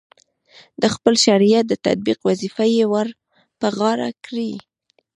د 0.81 0.83
خپل 0.95 1.13
شریعت 1.25 1.65
د 1.69 1.73
تطبیق 1.85 2.19
وظیفه 2.29 2.65
یې 2.75 2.85
ورپه 2.93 3.67
غاړه 3.77 4.09
کړې. 4.25 4.51